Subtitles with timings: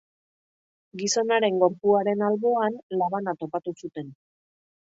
[1.01, 4.13] Gizonaren gorpuaren alboan labana topatu zuten.